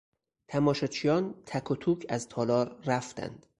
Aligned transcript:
تماشاچیان 0.47 1.35
تک 1.45 1.71
و 1.71 1.75
توک 1.75 2.05
از 2.09 2.29
تالار 2.29 2.79
رفتند. 2.85 3.45